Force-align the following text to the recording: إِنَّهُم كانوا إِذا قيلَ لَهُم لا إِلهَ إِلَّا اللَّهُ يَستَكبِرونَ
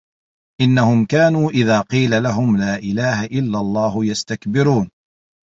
إِنَّهُم 0.61 1.05
كانوا 1.05 1.49
إِذا 1.51 1.81
قيلَ 1.81 2.23
لَهُم 2.23 2.57
لا 2.57 2.75
إِلهَ 2.75 3.23
إِلَّا 3.25 3.59
اللَّهُ 3.59 4.05
يَستَكبِرونَ 4.05 4.89